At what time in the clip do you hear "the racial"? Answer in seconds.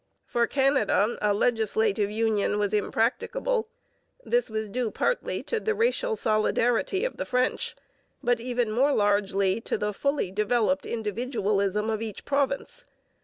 5.59-6.15